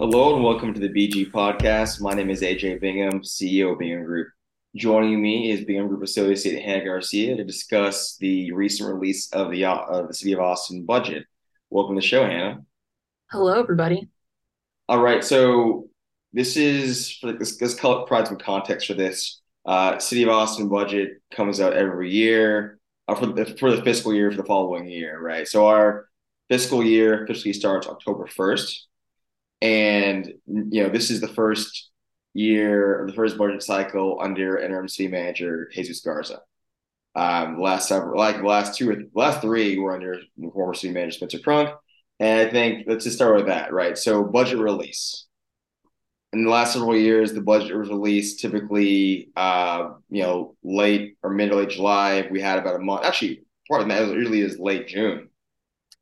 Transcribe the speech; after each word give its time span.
Hello 0.00 0.34
and 0.34 0.42
welcome 0.42 0.72
to 0.72 0.80
the 0.80 0.88
BG 0.88 1.30
podcast. 1.30 2.00
My 2.00 2.14
name 2.14 2.30
is 2.30 2.40
AJ 2.40 2.80
Bingham, 2.80 3.20
CEO 3.20 3.72
of 3.72 3.80
Bingham 3.80 4.02
Group. 4.02 4.28
Joining 4.74 5.20
me 5.20 5.50
is 5.50 5.66
Bingham 5.66 5.88
Group 5.88 6.02
Associate 6.02 6.58
Hannah 6.58 6.86
Garcia 6.86 7.36
to 7.36 7.44
discuss 7.44 8.16
the 8.16 8.50
recent 8.52 8.90
release 8.90 9.30
of 9.34 9.50
the 9.50 9.66
uh, 9.66 10.06
the 10.06 10.14
City 10.14 10.32
of 10.32 10.40
Austin 10.40 10.86
budget. 10.86 11.26
Welcome 11.68 11.96
to 11.96 12.00
the 12.00 12.06
show, 12.06 12.24
Hannah. 12.24 12.62
Hello, 13.30 13.60
everybody. 13.60 14.08
All 14.88 15.02
right, 15.02 15.22
so 15.22 15.90
this 16.32 16.56
is 16.56 17.18
for 17.20 17.34
this. 17.34 17.60
Let's 17.60 17.74
provide 17.74 18.26
some 18.26 18.38
context 18.38 18.86
for 18.86 18.94
this. 18.94 19.42
Uh, 19.66 19.98
City 19.98 20.22
of 20.22 20.30
Austin 20.30 20.70
budget 20.70 21.20
comes 21.30 21.60
out 21.60 21.74
every 21.74 22.10
year 22.10 22.78
uh, 23.06 23.14
for 23.14 23.26
the 23.26 23.44
for 23.58 23.76
the 23.76 23.82
fiscal 23.82 24.14
year 24.14 24.30
for 24.30 24.38
the 24.38 24.44
following 24.44 24.88
year, 24.88 25.20
right? 25.20 25.46
So 25.46 25.66
our 25.66 26.08
fiscal 26.48 26.82
year 26.82 27.24
officially 27.24 27.52
starts 27.52 27.86
October 27.86 28.26
first 28.26 28.86
and 29.62 30.26
you 30.46 30.82
know, 30.82 30.88
this 30.88 31.10
is 31.10 31.20
the 31.20 31.28
first 31.28 31.90
year, 32.34 33.04
the 33.06 33.12
first 33.12 33.36
budget 33.36 33.62
cycle 33.62 34.18
under 34.20 34.58
interim 34.58 34.88
city 34.88 35.08
manager 35.08 35.68
Jesus 35.72 36.00
Garza. 36.00 36.40
Um, 37.16 37.56
the 37.56 37.62
last 37.62 37.88
several, 37.88 38.18
like 38.18 38.36
the 38.36 38.46
last 38.46 38.78
two 38.78 38.90
or 38.90 38.94
th- 38.94 39.08
last 39.14 39.40
three, 39.40 39.78
were 39.78 39.94
under 39.94 40.20
former 40.52 40.74
city 40.74 40.92
manager 40.92 41.12
Spencer 41.16 41.40
Cronk. 41.40 41.70
And 42.20 42.38
I 42.38 42.50
think 42.50 42.84
let's 42.86 43.04
just 43.04 43.16
start 43.16 43.34
with 43.34 43.46
that, 43.46 43.72
right? 43.72 43.98
So, 43.98 44.22
budget 44.22 44.58
release. 44.58 45.26
In 46.32 46.44
the 46.44 46.50
last 46.50 46.74
several 46.74 46.96
years, 46.96 47.32
the 47.32 47.40
budget 47.40 47.76
was 47.76 47.88
released 47.88 48.38
typically, 48.38 49.30
uh, 49.34 49.94
you 50.08 50.22
know, 50.22 50.54
late 50.62 51.16
or 51.24 51.30
mid 51.30 51.50
late 51.50 51.70
July. 51.70 52.28
We 52.30 52.40
had 52.40 52.58
about 52.58 52.76
a 52.76 52.78
month. 52.78 53.04
Actually, 53.04 53.42
part 53.68 53.82
of 53.82 53.88
that 53.88 54.06
usually 54.08 54.40
is 54.40 54.60
late 54.60 54.86
June. 54.86 55.29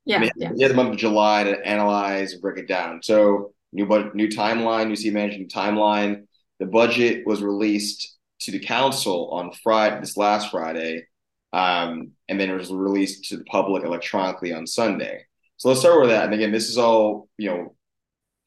Yeah, 0.09 0.23
I 0.23 0.31
yeah. 0.37 0.53
You 0.57 0.65
had 0.65 0.73
the 0.73 0.77
month 0.77 0.91
of 0.91 0.97
July 0.97 1.45
to 1.45 1.67
analyze 1.67 2.33
and 2.33 2.41
break 2.41 2.59
it 2.59 2.67
down. 2.67 3.03
So 3.03 3.53
new 3.73 3.87
budget, 3.87 4.15
new 4.15 4.29
timeline, 4.29 4.89
new 4.89 4.97
city 4.97 5.11
management 5.11 5.53
timeline. 5.53 6.25
The 6.59 6.67
budget 6.67 7.27
was 7.27 7.43
released 7.43 8.17
to 8.41 8.51
the 8.51 8.59
council 8.59 9.31
on 9.31 9.53
Friday, 9.63 10.01
this 10.01 10.17
last 10.17 10.51
Friday, 10.51 11.07
um, 11.53 12.13
and 12.29 12.41
then 12.41 12.49
it 12.49 12.55
was 12.55 12.73
released 12.73 13.29
to 13.29 13.37
the 13.37 13.45
public 13.45 13.85
electronically 13.85 14.53
on 14.53 14.67
Sunday. 14.67 15.27
So 15.59 15.69
let's 15.69 15.81
start 15.81 16.01
with 16.01 16.11
that. 16.11 16.25
And 16.25 16.35
again, 16.35 16.53
this 16.53 16.71
is 16.71 16.79
all 16.79 17.29
you 17.37 17.51
know 17.51 17.75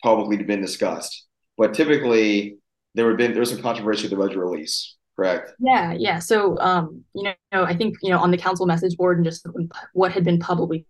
publicly 0.01 0.37
been 0.43 0.61
discussed, 0.61 1.27
but 1.59 1.75
typically 1.75 2.57
there 2.95 3.05
would 3.05 3.17
been 3.17 3.33
there 3.33 3.39
was 3.39 3.51
some 3.51 3.61
controversy 3.61 4.03
with 4.03 4.11
the 4.11 4.17
budget 4.17 4.37
release 4.37 4.95
correct? 5.15 5.53
Yeah, 5.59 5.93
yeah. 5.93 6.19
So, 6.19 6.57
um, 6.59 7.03
you 7.13 7.23
know, 7.23 7.63
I 7.63 7.75
think 7.75 7.97
you 8.01 8.09
know 8.09 8.17
on 8.17 8.31
the 8.31 8.37
council 8.37 8.65
message 8.65 8.97
board 8.97 9.17
and 9.17 9.25
just 9.25 9.45
what 9.93 10.11
had 10.11 10.23
been 10.23 10.39
publicly 10.39 10.85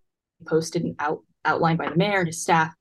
posted 0.45 0.83
and 0.83 0.95
out 0.99 1.19
outlined 1.43 1.77
by 1.77 1.89
the 1.89 1.95
mayor 1.95 2.19
and 2.19 2.27
his 2.27 2.41
staff 2.41 2.73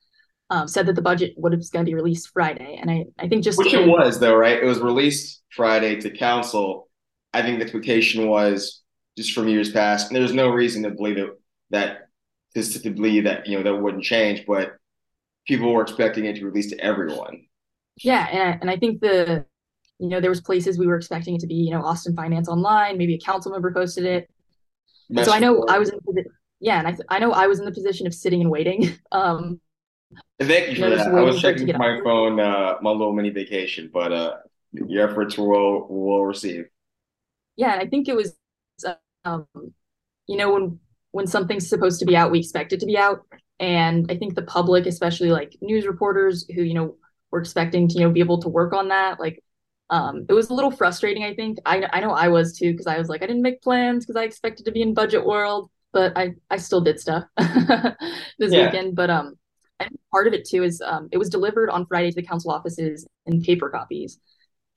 um, 0.50 0.66
said 0.66 0.86
that 0.86 0.94
the 0.94 1.02
budget 1.02 1.34
would 1.36 1.56
was 1.56 1.70
going 1.70 1.84
to 1.84 1.88
be 1.88 1.94
released 1.94 2.30
Friday, 2.32 2.76
and 2.80 2.90
I 2.90 3.04
I 3.18 3.28
think 3.28 3.44
just 3.44 3.58
which 3.58 3.72
it 3.72 3.86
was 3.86 4.18
though, 4.18 4.34
right? 4.34 4.60
It 4.60 4.66
was 4.66 4.80
released 4.80 5.42
Friday 5.54 6.00
to 6.00 6.10
council. 6.10 6.88
I 7.32 7.42
think 7.42 7.58
the 7.58 7.64
expectation 7.64 8.28
was 8.28 8.82
just 9.16 9.32
from 9.32 9.48
years 9.48 9.70
past, 9.70 10.08
and 10.08 10.16
there's 10.16 10.34
no 10.34 10.48
reason 10.48 10.82
to 10.82 10.90
believe 10.90 11.18
it, 11.18 11.30
that 11.70 12.08
to, 12.54 12.62
to 12.62 12.90
believe 12.90 13.24
that 13.24 13.46
you 13.46 13.56
know 13.56 13.62
that 13.62 13.76
wouldn't 13.76 14.02
change, 14.02 14.44
but 14.44 14.72
people 15.46 15.72
were 15.72 15.82
expecting 15.82 16.24
it 16.24 16.36
to 16.36 16.44
release 16.44 16.70
to 16.70 16.80
everyone. 16.80 17.46
Yeah, 18.02 18.26
and 18.30 18.42
I, 18.42 18.58
and 18.60 18.70
I 18.70 18.76
think 18.76 19.00
the 19.00 19.44
you 20.00 20.08
know 20.08 20.20
there 20.20 20.30
was 20.30 20.40
places 20.40 20.78
we 20.78 20.88
were 20.88 20.96
expecting 20.96 21.36
it 21.36 21.40
to 21.42 21.46
be 21.46 21.54
you 21.54 21.70
know 21.70 21.82
Austin 21.82 22.16
Finance 22.16 22.48
Online, 22.48 22.98
maybe 22.98 23.14
a 23.14 23.20
council 23.20 23.52
member 23.52 23.72
posted 23.72 24.04
it. 24.04 24.28
so 25.22 25.32
I 25.32 25.38
know 25.38 25.64
I 25.68 25.78
was 25.78 25.90
in 25.90 26.00
yeah, 26.60 26.78
and 26.78 26.88
I, 26.88 27.16
I 27.16 27.18
know 27.18 27.32
I 27.32 27.46
was 27.46 27.58
in 27.58 27.64
the 27.64 27.72
position 27.72 28.06
of 28.06 28.14
sitting 28.14 28.40
and 28.40 28.50
waiting. 28.50 28.92
Um, 29.12 29.60
Thank 30.40 30.70
you 30.70 30.82
for 30.82 30.90
that. 30.90 31.08
I 31.08 31.20
was 31.20 31.40
checking 31.40 31.66
my 31.76 32.00
phone, 32.02 32.40
uh, 32.40 32.76
my 32.80 32.90
little 32.90 33.12
mini 33.12 33.30
vacation, 33.30 33.90
but 33.92 34.12
uh, 34.12 34.36
your 34.72 35.08
efforts 35.08 35.36
were 35.36 35.48
well, 35.48 35.86
well 35.88 36.22
received. 36.22 36.68
Yeah, 37.56 37.72
and 37.72 37.82
I 37.82 37.86
think 37.86 38.08
it 38.08 38.16
was, 38.16 38.34
um, 39.24 39.46
you 40.26 40.36
know, 40.36 40.52
when 40.52 40.80
when 41.12 41.26
something's 41.26 41.68
supposed 41.68 42.00
to 42.00 42.06
be 42.06 42.16
out, 42.16 42.30
we 42.30 42.38
expect 42.38 42.72
it 42.72 42.80
to 42.80 42.86
be 42.86 42.96
out, 42.96 43.26
and 43.58 44.10
I 44.10 44.16
think 44.16 44.34
the 44.34 44.42
public, 44.42 44.86
especially 44.86 45.30
like 45.30 45.56
news 45.60 45.86
reporters 45.86 46.46
who 46.54 46.62
you 46.62 46.74
know 46.74 46.96
were 47.30 47.40
expecting 47.40 47.88
to 47.88 47.94
you 47.98 48.04
know 48.06 48.10
be 48.10 48.20
able 48.20 48.40
to 48.42 48.48
work 48.48 48.72
on 48.72 48.88
that, 48.88 49.20
like 49.20 49.42
um, 49.90 50.24
it 50.28 50.32
was 50.32 50.50
a 50.50 50.54
little 50.54 50.70
frustrating. 50.70 51.24
I 51.24 51.34
think 51.34 51.58
I 51.66 51.86
I 51.92 52.00
know 52.00 52.12
I 52.12 52.28
was 52.28 52.56
too 52.56 52.72
because 52.72 52.86
I 52.86 52.98
was 52.98 53.08
like 53.08 53.22
I 53.22 53.26
didn't 53.26 53.42
make 53.42 53.62
plans 53.62 54.06
because 54.06 54.18
I 54.18 54.24
expected 54.24 54.64
to 54.66 54.72
be 54.72 54.82
in 54.82 54.94
budget 54.94 55.26
world, 55.26 55.70
but 55.92 56.16
I 56.16 56.34
I 56.50 56.56
still 56.56 56.80
did 56.80 57.00
stuff 57.00 57.24
this 57.36 58.52
yeah. 58.52 58.66
weekend. 58.66 58.96
But 58.96 59.10
um, 59.10 59.34
part 60.12 60.26
of 60.26 60.32
it 60.32 60.46
too 60.46 60.62
is 60.62 60.80
um, 60.80 61.08
it 61.12 61.18
was 61.18 61.28
delivered 61.28 61.70
on 61.70 61.86
Friday 61.86 62.10
to 62.10 62.16
the 62.16 62.26
council 62.26 62.50
offices 62.50 63.06
in 63.26 63.42
paper 63.42 63.70
copies. 63.70 64.18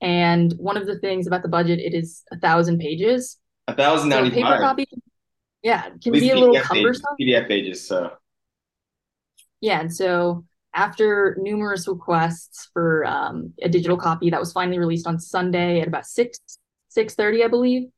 And 0.00 0.52
one 0.58 0.76
of 0.76 0.86
the 0.86 0.98
things 0.98 1.26
about 1.26 1.42
the 1.42 1.48
budget, 1.48 1.78
it 1.78 1.94
is 1.94 2.24
a 2.30 2.38
thousand 2.38 2.78
pages. 2.78 3.38
A 3.68 3.74
thousand 3.74 4.10
so 4.10 4.30
paper 4.30 4.58
copy, 4.58 4.86
yeah, 5.62 5.88
can 6.02 6.12
be 6.12 6.30
a 6.30 6.34
little 6.34 6.54
PDF 6.54 6.62
cumbersome. 6.62 7.04
Pages, 7.18 7.34
PDF 7.34 7.48
pages, 7.48 7.86
so 7.86 8.12
yeah, 9.62 9.80
and 9.80 9.94
so 9.94 10.44
after 10.74 11.38
numerous 11.40 11.88
requests 11.88 12.68
for 12.74 13.06
um, 13.06 13.54
a 13.62 13.68
digital 13.68 13.96
copy 13.96 14.28
that 14.28 14.40
was 14.40 14.52
finally 14.52 14.78
released 14.78 15.06
on 15.06 15.18
Sunday 15.18 15.80
at 15.80 15.88
about 15.88 16.04
six 16.04 16.38
six 16.88 17.14
thirty, 17.14 17.42
I 17.42 17.48
believe. 17.48 17.88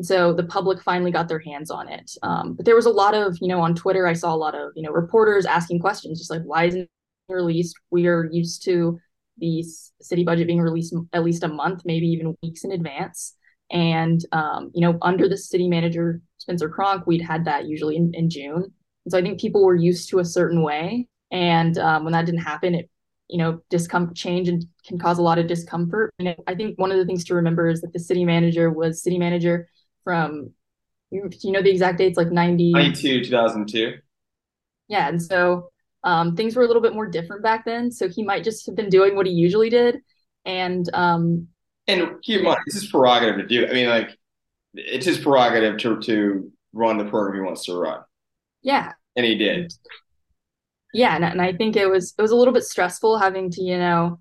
And 0.00 0.06
so 0.06 0.32
the 0.32 0.44
public 0.44 0.80
finally 0.80 1.10
got 1.10 1.28
their 1.28 1.40
hands 1.40 1.70
on 1.70 1.86
it. 1.86 2.10
Um, 2.22 2.54
but 2.54 2.64
there 2.64 2.74
was 2.74 2.86
a 2.86 2.90
lot 2.90 3.12
of, 3.12 3.36
you 3.38 3.48
know, 3.48 3.60
on 3.60 3.74
Twitter, 3.74 4.06
I 4.06 4.14
saw 4.14 4.34
a 4.34 4.34
lot 4.34 4.54
of, 4.54 4.72
you 4.74 4.82
know, 4.82 4.90
reporters 4.92 5.44
asking 5.44 5.80
questions, 5.80 6.18
just 6.18 6.30
like, 6.30 6.40
why 6.40 6.64
isn't 6.64 6.80
it 6.80 6.88
released? 7.28 7.76
We 7.90 8.06
are 8.06 8.24
used 8.32 8.64
to 8.64 8.98
the 9.36 9.62
city 10.00 10.24
budget 10.24 10.46
being 10.46 10.62
released 10.62 10.94
at 11.12 11.22
least 11.22 11.42
a 11.42 11.48
month, 11.48 11.82
maybe 11.84 12.06
even 12.06 12.34
weeks 12.42 12.64
in 12.64 12.72
advance. 12.72 13.34
And, 13.70 14.24
um, 14.32 14.70
you 14.74 14.80
know, 14.80 14.96
under 15.02 15.28
the 15.28 15.36
city 15.36 15.68
manager, 15.68 16.22
Spencer 16.38 16.70
Cronk, 16.70 17.06
we'd 17.06 17.20
had 17.20 17.44
that 17.44 17.66
usually 17.66 17.96
in, 17.96 18.10
in 18.14 18.30
June. 18.30 18.72
And 19.04 19.12
so 19.12 19.18
I 19.18 19.20
think 19.20 19.38
people 19.38 19.62
were 19.62 19.76
used 19.76 20.08
to 20.08 20.20
a 20.20 20.24
certain 20.24 20.62
way. 20.62 21.08
And 21.30 21.76
um, 21.76 22.04
when 22.04 22.14
that 22.14 22.24
didn't 22.24 22.40
happen, 22.40 22.74
it, 22.74 22.88
you 23.28 23.36
know, 23.36 23.60
discomfort 23.68 24.16
change 24.16 24.48
and 24.48 24.64
can 24.86 24.98
cause 24.98 25.18
a 25.18 25.22
lot 25.22 25.38
of 25.38 25.46
discomfort. 25.46 26.10
And 26.18 26.34
I 26.46 26.54
think 26.54 26.78
one 26.78 26.90
of 26.90 26.96
the 26.96 27.04
things 27.04 27.22
to 27.24 27.34
remember 27.34 27.68
is 27.68 27.82
that 27.82 27.92
the 27.92 28.00
city 28.00 28.24
manager 28.24 28.70
was 28.70 29.02
city 29.02 29.18
manager 29.18 29.68
from 30.10 30.50
you, 31.10 31.30
you 31.40 31.52
know 31.52 31.62
the 31.62 31.70
exact 31.70 31.98
dates 31.98 32.16
like 32.16 32.30
90 32.30 32.72
92 32.72 33.24
2002 33.24 33.94
yeah 34.88 35.08
and 35.08 35.22
so 35.22 35.70
um, 36.02 36.34
things 36.34 36.56
were 36.56 36.62
a 36.62 36.66
little 36.66 36.80
bit 36.80 36.94
more 36.94 37.06
different 37.06 37.42
back 37.42 37.64
then 37.64 37.90
so 37.92 38.08
he 38.08 38.22
might 38.22 38.42
just 38.42 38.66
have 38.66 38.74
been 38.74 38.88
doing 38.88 39.14
what 39.14 39.26
he 39.26 39.32
usually 39.32 39.70
did 39.70 39.98
and 40.44 40.88
um 40.94 41.46
and 41.86 42.22
keep 42.22 42.38
in 42.38 42.44
mind 42.44 42.58
this 42.66 42.82
is 42.82 42.90
prerogative 42.90 43.36
to 43.36 43.46
do 43.46 43.66
i 43.68 43.72
mean 43.72 43.88
like 43.88 44.10
it's 44.74 45.06
his 45.06 45.18
prerogative 45.18 45.78
to 45.78 46.00
to 46.00 46.50
run 46.72 46.98
the 46.98 47.04
program 47.04 47.36
he 47.36 47.46
wants 47.46 47.64
to 47.64 47.76
run. 47.76 48.02
Yeah. 48.62 48.92
And 49.16 49.26
he 49.26 49.36
did. 49.36 49.72
Yeah 50.92 51.14
and, 51.14 51.24
and 51.24 51.40
i 51.40 51.52
think 51.52 51.76
it 51.76 51.86
was 51.86 52.14
it 52.18 52.22
was 52.22 52.32
a 52.32 52.36
little 52.36 52.54
bit 52.54 52.64
stressful 52.64 53.18
having 53.18 53.50
to 53.52 53.62
you 53.62 53.78
know 53.78 54.18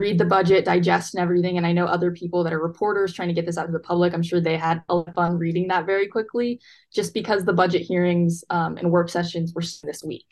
read 0.00 0.18
the 0.18 0.24
budget, 0.24 0.64
digest 0.64 1.14
and 1.14 1.22
everything. 1.22 1.56
And 1.56 1.66
I 1.66 1.72
know 1.72 1.86
other 1.86 2.10
people 2.10 2.44
that 2.44 2.52
are 2.52 2.60
reporters 2.60 3.12
trying 3.12 3.28
to 3.28 3.34
get 3.34 3.46
this 3.46 3.56
out 3.56 3.66
to 3.66 3.72
the 3.72 3.78
public. 3.78 4.12
I'm 4.12 4.22
sure 4.22 4.40
they 4.40 4.56
had 4.56 4.82
a 4.88 4.96
lot 4.96 5.08
of 5.08 5.14
fun 5.14 5.38
reading 5.38 5.68
that 5.68 5.86
very 5.86 6.08
quickly, 6.08 6.60
just 6.92 7.14
because 7.14 7.44
the 7.44 7.52
budget 7.52 7.82
hearings 7.82 8.44
um, 8.50 8.76
and 8.76 8.90
work 8.90 9.08
sessions 9.08 9.52
were 9.54 9.62
this 9.82 10.02
week. 10.02 10.26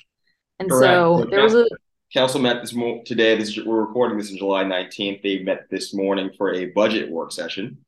And 0.58 0.70
Correct. 0.70 0.92
so 0.92 1.26
there 1.30 1.42
was 1.42 1.54
a 1.54 1.66
council 2.12 2.40
met 2.40 2.60
this 2.60 2.74
mo- 2.74 3.02
today. 3.04 3.36
This 3.36 3.58
we're 3.58 3.84
recording 3.84 4.18
this 4.18 4.30
in 4.30 4.38
July 4.38 4.64
19th. 4.64 5.22
They 5.22 5.40
met 5.40 5.68
this 5.70 5.94
morning 5.94 6.30
for 6.36 6.52
a 6.54 6.66
budget 6.66 7.10
work 7.10 7.32
session. 7.32 7.78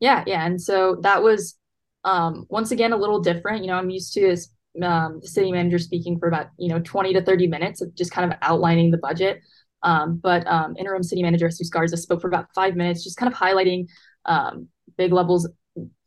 Yeah, 0.00 0.24
yeah, 0.26 0.44
and 0.44 0.60
so 0.60 0.98
that 1.02 1.22
was 1.22 1.56
um, 2.04 2.46
once 2.48 2.70
again 2.70 2.92
a 2.92 2.96
little 2.96 3.20
different. 3.20 3.62
You 3.62 3.68
know, 3.68 3.76
I'm 3.76 3.90
used 3.90 4.12
to 4.14 4.36
um, 4.82 5.20
the 5.20 5.28
city 5.28 5.52
manager 5.52 5.78
speaking 5.78 6.18
for 6.18 6.28
about 6.28 6.48
you 6.58 6.68
know 6.68 6.80
20 6.80 7.12
to 7.14 7.22
30 7.22 7.46
minutes 7.46 7.80
of 7.80 7.94
just 7.94 8.10
kind 8.10 8.30
of 8.30 8.38
outlining 8.42 8.90
the 8.90 8.98
budget. 8.98 9.40
Um, 9.84 10.16
but 10.16 10.46
um, 10.46 10.74
interim 10.78 11.02
city 11.02 11.22
manager 11.22 11.48
Jesus 11.48 11.68
Garza 11.68 11.96
spoke 11.96 12.22
for 12.22 12.28
about 12.28 12.46
five 12.54 12.74
minutes, 12.74 13.04
just 13.04 13.18
kind 13.18 13.30
of 13.30 13.38
highlighting 13.38 13.86
um, 14.24 14.68
big 14.96 15.12
levels 15.12 15.48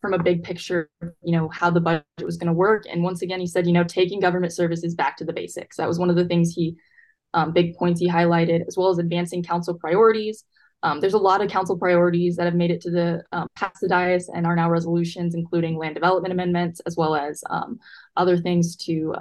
from 0.01 0.13
a 0.13 0.23
big 0.23 0.43
picture, 0.43 0.89
you 1.21 1.31
know, 1.31 1.47
how 1.49 1.69
the 1.69 1.79
budget 1.79 2.05
was 2.23 2.37
going 2.37 2.47
to 2.47 2.53
work. 2.53 2.85
And 2.89 3.03
once 3.03 3.21
again, 3.21 3.39
he 3.39 3.47
said, 3.47 3.67
you 3.67 3.73
know, 3.73 3.83
taking 3.83 4.19
government 4.19 4.53
services 4.53 4.95
back 4.95 5.17
to 5.17 5.25
the 5.25 5.33
basics. 5.33 5.77
That 5.77 5.87
was 5.87 5.99
one 5.99 6.09
of 6.09 6.15
the 6.15 6.25
things 6.25 6.53
he, 6.53 6.75
um, 7.33 7.53
big 7.53 7.75
points 7.75 7.99
he 7.99 8.09
highlighted, 8.09 8.65
as 8.67 8.77
well 8.77 8.89
as 8.89 8.97
advancing 8.97 9.43
council 9.43 9.75
priorities. 9.75 10.43
Um, 10.83 10.99
there's 10.99 11.13
a 11.13 11.19
lot 11.19 11.41
of 11.41 11.51
council 11.51 11.77
priorities 11.77 12.35
that 12.37 12.45
have 12.45 12.55
made 12.55 12.71
it 12.71 12.81
to 12.81 12.91
the 12.91 13.23
um, 13.31 13.47
past 13.55 13.77
the 13.81 13.87
dais 13.87 14.29
and 14.29 14.45
are 14.45 14.55
now 14.55 14.69
resolutions, 14.69 15.35
including 15.35 15.77
land 15.77 15.95
development 15.95 16.31
amendments, 16.31 16.79
as 16.85 16.95
well 16.95 17.15
as 17.15 17.43
other 18.15 18.37
things 18.37 18.75
to 18.75 19.13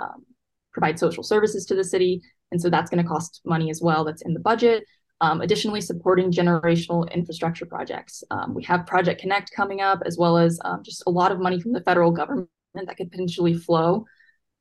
provide 0.73 0.99
social 0.99 1.23
services 1.23 1.65
to 1.67 1.75
the 1.75 1.83
city 1.85 2.23
and 2.53 2.61
so 2.61 2.71
that's 2.71 2.91
going 2.91 3.03
to 3.03 3.09
cost 3.09 3.41
money 3.45 3.71
as 3.71 3.81
well 3.83 4.05
that's 4.05 4.23
in 4.23 4.35
the 4.35 4.41
budget. 4.41 4.85
Um, 5.21 5.41
additionally, 5.41 5.81
supporting 5.81 6.31
generational 6.31 7.11
infrastructure 7.13 7.65
projects. 7.65 8.23
Um, 8.31 8.55
we 8.55 8.63
have 8.65 8.87
Project 8.87 9.21
Connect 9.21 9.51
coming 9.51 9.81
up, 9.81 10.03
as 10.05 10.19
well 10.19 10.37
as 10.37 10.61
um, 10.65 10.83
just 10.83 11.03
a 11.07 11.11
lot 11.11 11.33
of 11.33 11.41
money 11.41 11.61
from 11.61 11.73
the 11.73 11.81
federal 11.81 12.11
government 12.11 12.49
that 12.75 12.97
could 12.99 13.11
potentially 13.11 13.55
flow 13.55 14.05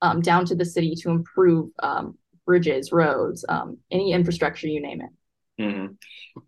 um, 0.01 0.21
down 0.21 0.45
to 0.45 0.55
the 0.55 0.63
city 0.63 0.95
to 0.95 1.09
improve 1.09 1.71
um, 1.83 2.17
bridges, 2.45 2.91
roads, 2.91 3.43
um, 3.49 3.77
any 3.91 4.13
infrastructure, 4.13 4.67
you 4.67 4.81
name 4.81 5.01
it. 5.01 5.61
Mm-hmm. 5.61 5.93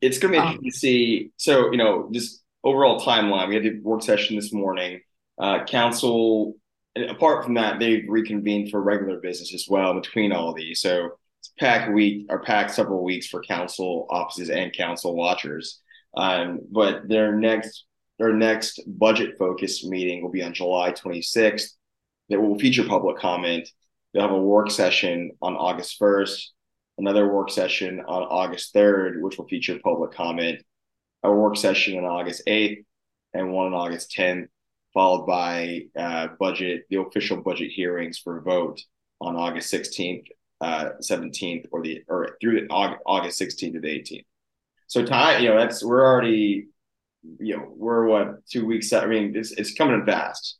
It's 0.02 0.20
going 0.20 0.34
to 0.34 0.40
be 0.40 0.46
interesting 0.46 0.72
to 0.72 0.78
see. 0.78 1.32
So, 1.38 1.72
you 1.72 1.78
know, 1.78 2.10
just 2.14 2.44
overall 2.64 3.00
timeline. 3.00 3.50
We 3.50 3.56
had 3.56 3.64
the 3.64 3.80
work 3.82 4.04
session 4.04 4.36
this 4.36 4.54
morning. 4.54 5.02
Uh, 5.40 5.66
council, 5.66 6.56
apart 6.96 7.44
from 7.44 7.56
that, 7.56 7.80
they've 7.80 8.06
reconvened 8.08 8.72
for 8.72 8.82
regular 8.82 9.20
business 9.20 9.54
as 9.54 9.66
well 9.70 9.94
between 9.94 10.32
all 10.32 10.50
of 10.50 10.56
these. 10.56 10.82
So 10.82 11.12
packed 11.60 11.94
week 11.94 12.28
or 12.30 12.42
pack 12.42 12.70
several 12.70 13.04
weeks 13.04 13.28
for 13.28 13.42
council 13.42 14.08
offices 14.10 14.50
and 14.50 14.74
council 14.74 15.16
watchers. 15.16 15.82
Um, 16.16 16.60
but 16.72 17.08
their 17.08 17.34
next 17.34 17.86
their 18.20 18.34
next 18.34 18.82
budget 18.88 19.38
focused 19.38 19.86
meeting 19.86 20.24
will 20.24 20.32
be 20.32 20.42
on 20.42 20.54
July 20.54 20.92
26th. 20.92 21.70
That 22.30 22.42
will 22.42 22.58
feature 22.58 22.84
public 22.88 23.18
comment. 23.18 23.70
They'll 24.14 24.24
have 24.24 24.32
a 24.32 24.42
work 24.42 24.72
session 24.72 25.32
on 25.42 25.56
August 25.56 26.00
1st, 26.00 26.48
another 26.98 27.32
work 27.32 27.52
session 27.52 28.00
on 28.00 28.24
August 28.24 28.74
3rd, 28.74 29.22
which 29.22 29.38
will 29.38 29.48
feature 29.48 29.80
public 29.84 30.12
comment, 30.12 30.64
a 31.24 31.32
work 31.32 31.56
session 31.56 31.98
on 31.98 32.06
August 32.06 32.42
8th, 32.48 32.84
and 33.34 33.54
one 33.54 33.68
on 33.68 33.74
August 33.74 34.14
10th, 34.18 34.48
followed 34.94 35.26
by 35.28 35.82
uh, 35.98 36.30
budget, 36.40 36.86
the 36.90 37.00
official 37.00 37.38
budget 37.38 37.72
hearings 37.72 38.18
for 38.18 38.42
vote 38.42 38.82
on 39.22 39.36
August 39.36 39.72
16th, 39.74 40.26
uh, 40.62 40.90
17th, 41.02 41.68
or 41.72 41.82
the 41.82 42.04
or 42.08 42.38
through 42.42 42.62
the 42.62 42.68
aug 42.68 42.98
August 43.06 43.40
16th 43.40 43.74
to 43.74 43.80
the 43.80 43.88
18th. 43.88 44.26
So 44.88 45.06
time, 45.06 45.44
you 45.44 45.50
know, 45.50 45.58
that's 45.58 45.84
we're 45.84 46.06
already, 46.06 46.68
you 47.40 47.58
know, 47.58 47.74
we're 47.76 48.06
what 48.06 48.46
two 48.48 48.66
weeks. 48.66 48.94
I 48.94 49.06
mean, 49.06 49.34
it's 49.36 49.52
it's 49.52 49.74
coming 49.74 49.96
in 49.96 50.06
fast, 50.06 50.58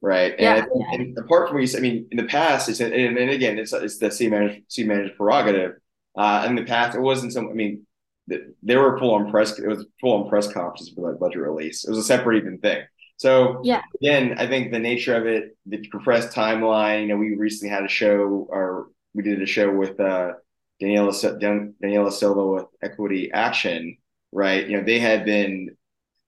right? 0.00 0.34
Yeah. 0.38 0.64
And, 0.72 1.00
and 1.00 1.18
apart 1.18 1.48
from 1.48 1.56
what 1.56 1.60
you 1.60 1.66
said, 1.66 1.78
I 1.78 1.82
mean, 1.82 2.06
in 2.10 2.16
the 2.16 2.24
past, 2.24 2.68
it's 2.68 2.80
and, 2.80 2.92
and 2.94 3.30
again, 3.30 3.58
it's 3.58 3.72
it's 3.72 3.98
the 3.98 4.10
city 4.10 4.30
manager 4.30 4.60
city 4.68 4.88
manager's 4.88 5.16
prerogative. 5.16 5.72
Uh, 6.16 6.44
in 6.46 6.56
the 6.56 6.64
past, 6.64 6.96
it 6.96 7.00
wasn't 7.00 7.32
some. 7.32 7.48
I 7.48 7.52
mean, 7.52 7.86
they 8.26 8.76
were 8.76 8.98
full 8.98 9.14
on 9.14 9.30
press. 9.30 9.58
It 9.58 9.66
was 9.66 9.84
full 10.00 10.22
on 10.22 10.28
press 10.28 10.52
conferences 10.52 10.92
for 10.94 11.10
that 11.10 11.20
budget 11.20 11.40
release. 11.40 11.84
It 11.84 11.90
was 11.90 11.98
a 11.98 12.04
separate 12.04 12.38
even 12.38 12.58
thing. 12.58 12.82
So 13.16 13.60
yeah, 13.62 13.82
again, 14.00 14.36
I 14.38 14.46
think 14.46 14.72
the 14.72 14.78
nature 14.78 15.14
of 15.14 15.26
it, 15.26 15.56
the 15.66 15.86
compressed 15.88 16.34
timeline. 16.34 17.02
You 17.02 17.08
know, 17.08 17.16
we 17.16 17.34
recently 17.36 17.72
had 17.72 17.84
a 17.84 17.88
show, 17.88 18.46
or 18.50 18.88
we 19.14 19.22
did 19.22 19.42
a 19.42 19.46
show 19.46 19.72
with 19.72 19.98
uh, 20.00 20.32
Daniela 20.80 21.12
Daniela 21.82 22.12
Silva 22.12 22.46
with 22.46 22.66
Equity 22.82 23.30
Action. 23.32 23.96
Right, 24.34 24.66
you 24.66 24.78
know, 24.78 24.84
they 24.84 24.98
had 24.98 25.24
been 25.24 25.76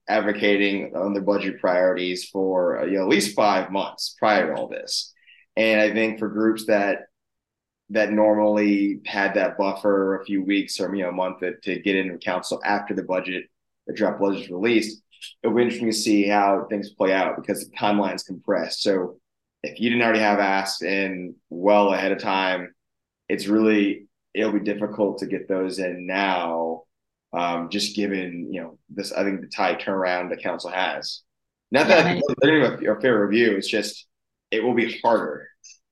advocating 0.07 0.95
on 0.95 1.13
their 1.13 1.23
budget 1.23 1.59
priorities 1.59 2.29
for 2.29 2.79
uh, 2.79 2.85
you 2.85 2.97
know 2.97 3.03
at 3.03 3.07
least 3.07 3.35
five 3.35 3.71
months 3.71 4.15
prior 4.19 4.53
to 4.53 4.59
all 4.59 4.67
this, 4.67 5.13
and 5.55 5.81
I 5.81 5.91
think 5.91 6.19
for 6.19 6.29
groups 6.29 6.65
that 6.67 7.07
that 7.89 8.11
normally 8.11 8.99
had 9.05 9.33
that 9.35 9.57
buffer 9.57 10.19
a 10.19 10.25
few 10.25 10.43
weeks 10.43 10.79
or 10.79 10.93
you 10.95 11.03
know 11.03 11.09
a 11.09 11.13
month 11.13 11.39
to, 11.39 11.57
to 11.61 11.79
get 11.79 11.95
into 11.95 12.17
council 12.17 12.61
after 12.63 12.93
the 12.93 13.03
budget, 13.03 13.45
the 13.87 13.93
draft 13.93 14.19
budget 14.19 14.43
is 14.43 14.49
released. 14.49 15.01
It'll 15.41 15.55
be 15.55 15.63
interesting 15.63 15.89
to 15.89 15.97
see 15.97 16.27
how 16.27 16.67
things 16.69 16.91
play 16.91 17.11
out 17.11 17.35
because 17.35 17.67
the 17.67 17.75
timeline's 17.75 18.23
compressed. 18.23 18.83
So 18.83 19.19
if 19.63 19.79
you 19.79 19.89
didn't 19.89 20.03
already 20.03 20.19
have 20.19 20.39
asked 20.39 20.83
in 20.83 21.35
well 21.49 21.93
ahead 21.93 22.11
of 22.11 22.19
time, 22.19 22.74
it's 23.29 23.47
really 23.47 24.07
it'll 24.33 24.51
be 24.51 24.59
difficult 24.59 25.19
to 25.19 25.25
get 25.25 25.47
those 25.47 25.79
in 25.79 26.05
now. 26.05 26.83
Um, 27.33 27.69
just 27.69 27.95
given 27.95 28.53
you 28.53 28.61
know 28.61 28.79
this, 28.89 29.11
I 29.11 29.23
think 29.23 29.41
the 29.41 29.47
tight 29.47 29.81
turnaround 29.81 30.29
the 30.29 30.37
council 30.37 30.69
has. 30.69 31.21
Not 31.71 31.87
that 31.87 32.15
yeah, 32.15 32.21
they're 32.41 32.61
going 32.61 32.79
to 32.79 32.91
a 32.91 33.01
fair 33.01 33.25
review. 33.25 33.55
It's 33.57 33.67
just 33.67 34.07
it 34.51 34.63
will 34.63 34.73
be 34.73 34.99
harder 35.03 35.47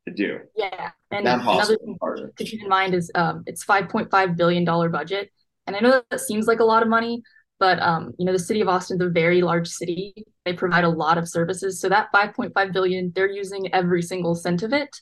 to 0.07 0.13
do. 0.13 0.39
Yeah, 0.55 0.91
and 1.11 1.27
another 1.27 1.77
thing 1.77 1.97
to 2.37 2.43
keep 2.43 2.61
in 2.61 2.69
mind 2.69 2.93
is 2.93 3.11
um, 3.15 3.43
it's 3.45 3.63
five 3.63 3.89
point 3.89 4.09
five 4.11 4.37
billion 4.37 4.63
dollar 4.63 4.89
budget, 4.89 5.31
and 5.67 5.75
I 5.75 5.79
know 5.79 6.01
that 6.09 6.19
seems 6.19 6.47
like 6.47 6.59
a 6.59 6.65
lot 6.65 6.83
of 6.83 6.89
money, 6.89 7.23
but 7.59 7.81
um, 7.81 8.13
you 8.17 8.25
know 8.25 8.31
the 8.31 8.39
city 8.39 8.61
of 8.61 8.69
Austin's 8.69 9.01
a 9.01 9.09
very 9.09 9.41
large 9.41 9.67
city. 9.67 10.13
They 10.45 10.53
provide 10.53 10.83
a 10.83 10.89
lot 10.89 11.17
of 11.17 11.27
services, 11.27 11.81
so 11.81 11.89
that 11.89 12.09
five 12.13 12.33
point 12.33 12.53
five 12.53 12.71
billion, 12.71 13.11
they're 13.15 13.29
using 13.29 13.73
every 13.73 14.01
single 14.01 14.35
cent 14.35 14.63
of 14.63 14.71
it. 14.71 14.95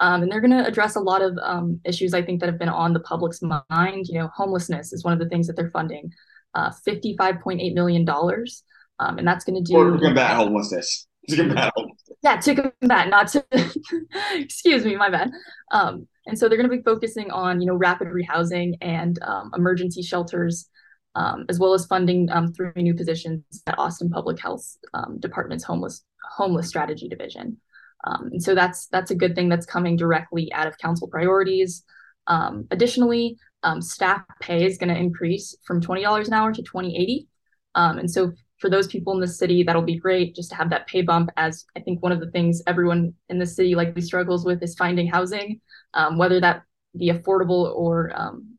Um, 0.00 0.22
and 0.22 0.30
they're 0.30 0.40
going 0.40 0.50
to 0.50 0.66
address 0.66 0.96
a 0.96 1.00
lot 1.00 1.22
of 1.22 1.38
um, 1.42 1.80
issues 1.84 2.12
I 2.12 2.22
think 2.22 2.40
that 2.40 2.48
have 2.48 2.58
been 2.58 2.68
on 2.68 2.92
the 2.92 3.00
public's 3.00 3.40
mind. 3.42 4.06
You 4.08 4.20
know, 4.20 4.30
homelessness 4.34 4.92
is 4.92 5.04
one 5.04 5.12
of 5.12 5.18
the 5.18 5.28
things 5.28 5.46
that 5.46 5.56
they're 5.56 5.70
funding, 5.70 6.12
uh, 6.54 6.70
fifty-five 6.84 7.40
point 7.40 7.60
eight 7.60 7.74
million 7.74 8.04
dollars, 8.04 8.62
um, 8.98 9.18
and 9.18 9.26
that's 9.26 9.44
going 9.44 9.62
to 9.62 9.72
do 9.72 9.76
or 9.76 9.98
combat 9.98 10.36
homelessness. 10.36 11.06
To 11.30 11.36
combat 11.36 11.72
homelessness. 11.74 12.18
Yeah, 12.22 12.36
to 12.36 12.54
combat, 12.54 13.08
not 13.08 13.28
to. 13.28 13.44
excuse 14.34 14.84
me, 14.84 14.96
my 14.96 15.10
bad. 15.10 15.30
Um, 15.70 16.06
and 16.26 16.38
so 16.38 16.48
they're 16.48 16.58
going 16.58 16.70
to 16.70 16.76
be 16.76 16.82
focusing 16.82 17.30
on 17.30 17.60
you 17.60 17.66
know 17.66 17.74
rapid 17.74 18.08
rehousing 18.08 18.74
and 18.82 19.18
um, 19.22 19.50
emergency 19.56 20.02
shelters. 20.02 20.68
Um, 21.14 21.46
as 21.48 21.58
well 21.58 21.72
as 21.72 21.86
funding 21.86 22.28
three 22.54 22.70
new 22.76 22.92
positions 22.92 23.42
at 23.66 23.78
Austin 23.78 24.10
Public 24.10 24.38
Health 24.38 24.76
Department's 25.18 25.64
homeless 25.64 26.04
homeless 26.36 26.68
strategy 26.68 27.08
division. 27.08 27.56
Um, 28.04 28.30
and 28.32 28.42
so 28.42 28.54
that's 28.54 28.86
that's 28.88 29.10
a 29.10 29.14
good 29.14 29.34
thing 29.34 29.48
that's 29.48 29.66
coming 29.66 29.96
directly 29.96 30.52
out 30.52 30.66
of 30.66 30.78
council 30.78 31.08
priorities. 31.08 31.84
Um, 32.26 32.66
additionally, 32.70 33.36
um, 33.62 33.80
staff 33.80 34.22
pay 34.40 34.64
is 34.64 34.78
going 34.78 34.94
to 34.94 35.00
increase 35.00 35.56
from 35.64 35.80
$20 35.80 36.26
an 36.26 36.32
hour 36.32 36.52
to 36.52 36.62
2080. 36.62 37.28
Um, 37.74 37.98
and 37.98 38.10
so 38.10 38.32
for 38.58 38.70
those 38.70 38.86
people 38.86 39.12
in 39.12 39.20
the 39.20 39.28
city, 39.28 39.62
that'll 39.62 39.82
be 39.82 39.98
great 39.98 40.34
just 40.34 40.50
to 40.50 40.56
have 40.56 40.70
that 40.70 40.86
pay 40.86 41.02
bump 41.02 41.30
as 41.36 41.66
I 41.76 41.80
think 41.80 42.02
one 42.02 42.12
of 42.12 42.20
the 42.20 42.30
things 42.30 42.62
everyone 42.66 43.12
in 43.28 43.38
the 43.38 43.46
city 43.46 43.74
likely 43.74 44.02
struggles 44.02 44.44
with 44.44 44.62
is 44.62 44.74
finding 44.74 45.06
housing, 45.06 45.60
um, 45.94 46.16
whether 46.16 46.40
that 46.40 46.62
be 46.96 47.10
affordable 47.10 47.74
or 47.74 48.12
um, 48.14 48.56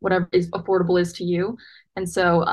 whatever 0.00 0.28
is 0.32 0.50
affordable 0.50 1.00
is 1.00 1.12
to 1.14 1.24
you. 1.24 1.56
And 1.94 2.08
so 2.08 2.44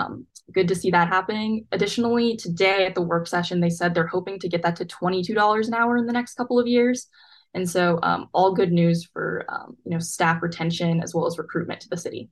good 0.52 0.68
to 0.68 0.76
see 0.76 0.92
that 0.92 1.08
happening. 1.08 1.66
Additionally, 1.72 2.36
today 2.36 2.86
at 2.86 2.96
the 2.96 3.02
work 3.02 3.28
session, 3.28 3.60
they 3.60 3.70
said 3.70 3.94
they're 3.94 4.08
hoping 4.08 4.40
to 4.40 4.50
get 4.50 4.62
that 4.64 4.76
to 4.78 4.86
$22 4.86 5.68
an 5.68 5.74
hour 5.74 5.98
in 5.98 6.06
the 6.06 6.14
next 6.14 6.36
couple 6.36 6.60
of 6.60 6.68
years. 6.68 7.08
And 7.54 7.70
so 7.70 8.00
um, 8.02 8.30
all 8.34 8.54
good 8.54 8.72
news 8.72 9.06
for 9.06 9.46
um, 9.48 9.78
you 9.86 9.92
know 9.92 10.00
staff 10.00 10.42
retention 10.42 11.02
as 11.02 11.14
well 11.14 11.28
as 11.28 11.38
recruitment 11.38 11.82
to 11.82 11.90
the 11.90 11.98
city. 11.98 12.30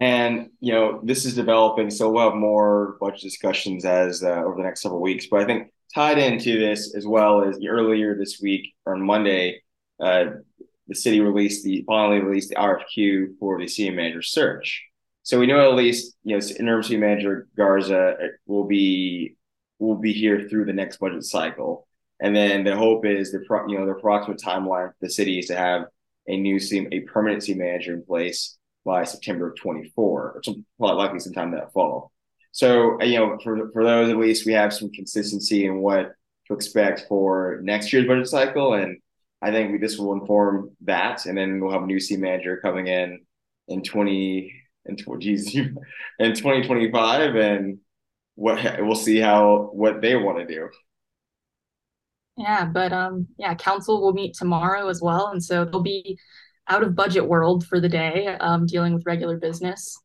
And 0.00 0.50
you 0.60 0.72
know 0.72 1.00
this 1.02 1.24
is 1.24 1.34
developing, 1.34 1.90
so 1.90 2.10
we'll 2.10 2.30
have 2.30 2.38
more 2.38 2.96
budget 3.00 3.22
discussions 3.22 3.84
as 3.84 4.22
uh, 4.22 4.42
over 4.44 4.56
the 4.56 4.62
next 4.62 4.82
several 4.82 5.00
weeks. 5.00 5.26
But 5.30 5.40
I 5.40 5.44
think 5.46 5.72
tied 5.94 6.18
into 6.18 6.58
this 6.58 6.94
as 6.94 7.06
well 7.06 7.42
as 7.42 7.58
earlier 7.66 8.16
this 8.16 8.40
week 8.40 8.72
or 8.86 8.94
on 8.94 9.02
Monday, 9.02 9.62
uh, 10.00 10.24
the 10.88 10.94
city 10.94 11.20
released 11.20 11.64
the 11.64 11.84
finally 11.86 12.20
released 12.20 12.50
the 12.50 12.56
RFQ 12.56 13.38
for 13.38 13.58
the 13.58 13.66
city 13.66 13.90
manager 13.90 14.22
search. 14.22 14.84
So 15.22 15.38
we 15.38 15.46
know 15.46 15.70
at 15.70 15.76
least 15.76 16.16
you 16.24 16.36
know 16.36 16.46
interim 16.58 16.82
city 16.82 16.96
manager 16.96 17.48
Garza 17.56 18.16
uh, 18.20 18.26
will 18.46 18.64
be 18.64 19.36
will 19.78 19.96
be 19.96 20.12
here 20.12 20.48
through 20.48 20.64
the 20.64 20.72
next 20.72 20.98
budget 20.98 21.24
cycle, 21.24 21.86
and 22.20 22.34
then 22.34 22.64
the 22.64 22.76
hope 22.76 23.06
is 23.06 23.32
the 23.32 23.44
you 23.68 23.78
know 23.78 23.86
the 23.86 23.92
approximate 23.92 24.40
timeline 24.40 24.88
for 24.88 24.96
the 25.00 25.10
city 25.10 25.38
is 25.38 25.46
to 25.46 25.56
have 25.56 25.84
a 26.26 26.36
new 26.36 26.58
city, 26.58 26.88
a 26.92 27.00
permanent 27.00 27.42
city 27.42 27.58
manager 27.58 27.94
in 27.94 28.04
place 28.04 28.58
by 28.84 29.04
September 29.04 29.50
of 29.50 29.56
24, 29.56 30.22
or 30.22 30.40
some, 30.44 30.64
quite 30.78 30.92
likely 30.92 31.20
sometime 31.20 31.52
that 31.52 31.72
fall. 31.72 32.12
So 32.50 33.00
uh, 33.00 33.04
you 33.04 33.18
know 33.18 33.38
for 33.44 33.70
for 33.72 33.84
those 33.84 34.10
at 34.10 34.18
least 34.18 34.44
we 34.44 34.52
have 34.54 34.72
some 34.72 34.90
consistency 34.90 35.66
in 35.66 35.78
what 35.78 36.12
to 36.48 36.54
expect 36.54 37.06
for 37.08 37.60
next 37.62 37.92
year's 37.92 38.08
budget 38.08 38.26
cycle, 38.26 38.74
and 38.74 38.98
I 39.40 39.52
think 39.52 39.70
we, 39.70 39.78
this 39.78 39.98
will 39.98 40.14
inform 40.14 40.70
that, 40.82 41.26
and 41.26 41.38
then 41.38 41.60
we'll 41.60 41.72
have 41.72 41.84
a 41.84 41.86
new 41.86 42.00
city 42.00 42.20
manager 42.20 42.58
coming 42.60 42.88
in 42.88 43.20
in 43.68 43.82
20 43.82 44.61
in 44.86 44.96
geez, 45.20 45.54
in 46.18 46.34
2025 46.34 47.34
and 47.36 47.78
what 48.34 48.58
we'll 48.80 48.96
see 48.96 49.18
how 49.18 49.70
what 49.72 50.00
they 50.00 50.16
want 50.16 50.38
to 50.38 50.46
do. 50.46 50.68
Yeah, 52.36 52.64
but 52.64 52.92
um 52.92 53.28
yeah, 53.38 53.54
council 53.54 54.00
will 54.00 54.12
meet 54.12 54.34
tomorrow 54.34 54.88
as 54.88 55.00
well 55.02 55.28
and 55.28 55.42
so 55.42 55.64
they'll 55.64 55.82
be 55.82 56.18
out 56.68 56.82
of 56.82 56.94
budget 56.94 57.26
world 57.26 57.66
for 57.66 57.80
the 57.80 57.88
day 57.88 58.28
um 58.40 58.66
dealing 58.66 58.94
with 58.94 59.04
regular 59.06 59.36
business. 59.36 59.96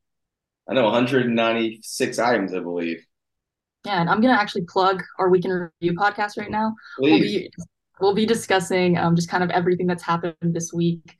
I 0.69 0.73
know 0.73 0.83
196 0.85 2.19
items 2.19 2.53
I 2.53 2.59
believe. 2.59 3.05
Yeah, 3.85 4.01
and 4.01 4.09
I'm 4.09 4.19
going 4.19 4.33
to 4.35 4.41
actually 4.41 4.65
plug 4.65 5.01
our 5.17 5.29
weekend 5.29 5.71
review 5.79 5.97
podcast 5.97 6.37
right 6.37 6.51
now. 6.51 6.75
Please. 6.97 7.11
We'll 7.11 7.21
be 7.21 7.51
we'll 8.01 8.13
be 8.13 8.25
discussing 8.25 8.97
um, 8.97 9.15
just 9.15 9.29
kind 9.29 9.43
of 9.43 9.49
everything 9.51 9.87
that's 9.87 10.03
happened 10.03 10.35
this 10.41 10.73
week 10.73 11.15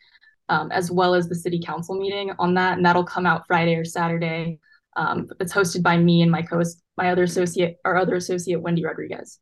um, 0.50 0.72
as 0.72 0.92
well 0.92 1.13
as 1.13 1.27
the 1.27 1.36
city 1.36 1.60
council 1.60 1.96
meeting 1.96 2.32
on 2.39 2.54
that, 2.56 2.77
and 2.77 2.86
that'll 2.86 3.04
come 3.04 3.25
out 3.25 3.46
Friday 3.48 3.75
or 3.75 3.86
Saturday. 3.86 4.60
Um, 4.96 5.30
it's 5.39 5.54
hosted 5.54 5.84
by 5.84 5.98
me 5.98 6.22
and 6.22 6.32
my 6.32 6.42
co 6.42 6.62
my 6.98 7.12
other 7.12 7.24
associate, 7.24 7.77
our 7.86 7.98
other 7.98 8.16
associate, 8.16 8.62
Wendy 8.62 8.84
Rodriguez. 8.84 9.39